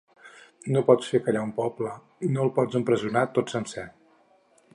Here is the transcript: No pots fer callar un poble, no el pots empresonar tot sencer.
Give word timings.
No 0.75 0.81
pots 0.87 1.11
fer 1.11 1.21
callar 1.27 1.43
un 1.49 1.53
poble, 1.59 1.93
no 2.33 2.47
el 2.47 2.53
pots 2.59 2.81
empresonar 2.81 3.25
tot 3.37 3.55
sencer. 3.57 3.87